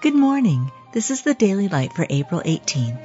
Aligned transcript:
Good 0.00 0.14
morning. 0.14 0.70
This 0.92 1.10
is 1.10 1.22
the 1.22 1.34
Daily 1.34 1.66
Light 1.66 1.92
for 1.92 2.06
April 2.08 2.40
18th. 2.40 3.02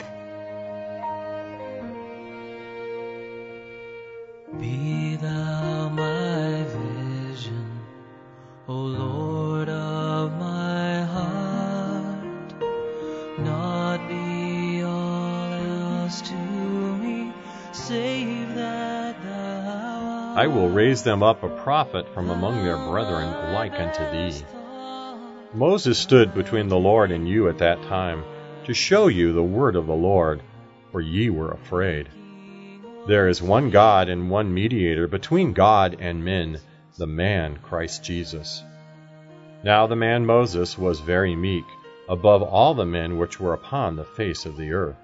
Be 4.60 5.16
thou 5.16 5.90
my 5.90 6.64
vision, 7.32 7.80
O 8.68 8.76
Lord 8.76 9.70
of 9.70 10.34
my 10.34 11.02
heart. 11.02 12.54
Not 13.40 14.08
be 14.08 14.84
all 14.84 15.52
else 15.52 16.22
to 16.22 16.36
me, 16.36 17.34
save 17.72 18.54
that 18.54 19.20
thou 19.24 20.36
art. 20.36 20.38
I 20.38 20.46
will 20.46 20.70
raise 20.70 21.02
them 21.02 21.24
up 21.24 21.42
a 21.42 21.50
prophet 21.50 22.08
from 22.14 22.30
among 22.30 22.64
their 22.64 22.78
brethren 22.78 23.52
like 23.52 23.74
unto 23.74 24.04
thee. 24.12 24.46
Moses 25.56 26.00
stood 26.00 26.34
between 26.34 26.68
the 26.68 26.80
Lord 26.80 27.12
and 27.12 27.30
you 27.30 27.48
at 27.48 27.60
that 27.60 27.82
time, 27.84 28.24
to 28.66 28.74
show 28.74 29.08
you 29.08 29.34
the 29.34 29.44
word 29.44 29.76
of 29.76 29.86
the 29.86 29.94
Lord, 29.94 30.42
for 30.92 31.00
ye 31.00 31.30
were 31.30 31.52
afraid. 31.52 32.10
There 33.08 33.28
is 33.28 33.40
one 33.40 33.70
God 33.70 34.10
and 34.10 34.32
one 34.32 34.52
mediator 34.52 35.08
between 35.08 35.54
God 35.54 35.98
and 36.00 36.26
men, 36.26 36.60
the 36.98 37.06
man 37.06 37.60
Christ 37.62 38.04
Jesus. 38.04 38.64
Now 39.64 39.86
the 39.86 39.96
man 39.96 40.26
Moses 40.26 40.76
was 40.76 41.00
very 41.00 41.36
meek, 41.36 41.66
above 42.10 42.42
all 42.42 42.74
the 42.74 42.86
men 42.86 43.20
which 43.20 43.40
were 43.40 43.54
upon 43.54 43.96
the 43.96 44.06
face 44.06 44.48
of 44.48 44.58
the 44.58 44.72
earth. 44.72 44.98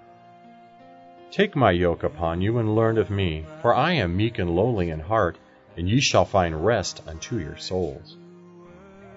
Take 1.29 1.55
my 1.55 1.69
yoke 1.69 2.03
upon 2.03 2.41
you 2.41 2.57
and 2.57 2.75
learn 2.75 2.97
of 2.97 3.11
me, 3.11 3.45
for 3.61 3.75
I 3.75 3.93
am 3.93 4.17
meek 4.17 4.39
and 4.39 4.55
lowly 4.55 4.89
in 4.89 4.99
heart, 4.99 5.37
and 5.77 5.87
ye 5.87 5.99
shall 5.99 6.25
find 6.25 6.65
rest 6.65 7.03
unto 7.07 7.37
your 7.37 7.57
souls. 7.57 8.17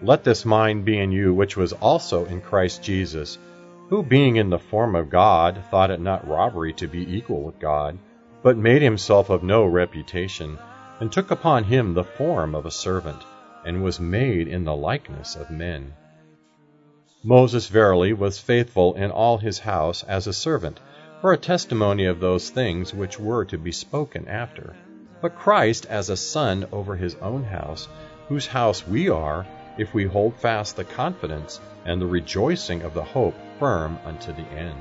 Let 0.05 0.25
this 0.25 0.45
mind 0.45 0.85
be 0.85 0.99
in 0.99 1.13
you 1.13 1.33
which 1.33 1.57
was 1.57 1.73
also 1.75 2.25
in 2.25 2.41
Christ 2.41 2.83
Jesus, 2.83 3.39
who 3.89 4.03
being 4.03 4.35
in 4.35 4.51
the 4.51 4.59
form 4.59 4.97
of 4.97 5.11
God 5.11 5.63
thought 5.71 5.93
it 5.93 6.01
not 6.01 6.27
robbery 6.27 6.73
to 6.73 6.89
be 6.89 7.17
equal 7.17 7.43
with 7.43 7.61
God, 7.61 7.99
but 8.43 8.57
made 8.57 8.83
himself 8.83 9.31
of 9.31 9.45
no 9.45 9.65
reputation, 9.65 10.59
and 10.99 11.13
took 11.13 11.31
upon 11.31 11.63
him 11.63 11.95
the 11.95 12.03
form 12.03 12.57
of 12.57 12.67
a 12.67 12.71
servant, 12.73 13.25
and 13.65 13.85
was 13.85 14.01
made 14.01 14.49
in 14.49 14.65
the 14.65 14.75
likeness 14.75 15.37
of 15.37 15.51
men. 15.51 15.93
Moses 17.23 17.69
verily 17.69 18.13
was 18.13 18.41
faithful 18.41 18.95
in 18.95 19.13
all 19.13 19.39
his 19.39 19.61
house 19.61 20.03
as 20.03 20.27
a 20.27 20.33
servant, 20.33 20.81
for 21.21 21.33
a 21.33 21.37
testimony 21.39 22.07
of 22.07 22.19
those 22.19 22.51
things 22.51 22.93
which 22.93 23.21
were 23.21 23.45
to 23.45 23.57
be 23.57 23.71
spoken 23.71 24.27
after. 24.27 24.75
But 25.21 25.39
Christ 25.39 25.87
as 25.87 26.11
a 26.11 26.17
son 26.17 26.67
over 26.73 26.97
his 26.97 27.15
own 27.23 27.45
house, 27.45 27.87
whose 28.29 28.49
house 28.49 28.85
we 28.85 29.09
are, 29.09 29.47
if 29.79 29.95
we 29.95 30.05
hold 30.05 30.37
fast 30.37 30.77
the 30.77 30.85
confidence 30.85 31.59
and 31.85 32.01
the 32.01 32.07
rejoicing 32.07 32.83
of 32.83 32.95
the 32.95 33.03
hope 33.03 33.35
firm 33.59 33.99
unto 34.05 34.33
the 34.33 34.47
end. 34.53 34.79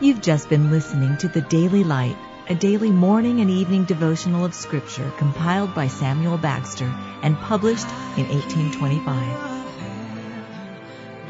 You've 0.00 0.20
just 0.20 0.48
been 0.48 0.70
listening 0.70 1.16
to 1.18 1.28
the 1.28 1.40
Daily 1.40 1.84
Light, 1.84 2.16
a 2.48 2.54
daily 2.54 2.90
morning 2.90 3.40
and 3.40 3.50
evening 3.50 3.84
devotional 3.84 4.44
of 4.44 4.52
Scripture 4.52 5.10
compiled 5.16 5.74
by 5.74 5.86
Samuel 5.86 6.36
Bagster 6.36 6.92
and 7.22 7.38
published 7.38 7.86
in 8.18 8.28
1825. 8.28 9.06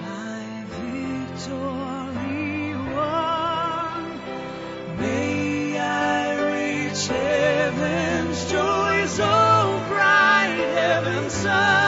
My 0.00 0.64
victory 0.70 2.74
won. 2.94 4.18
May 4.98 5.78
I 5.78 6.86
reach 6.88 7.06
heaven's 7.06 8.50
joy 8.50 9.06
so 9.06 9.24
bright, 9.24 9.53
heaven's 11.24 11.83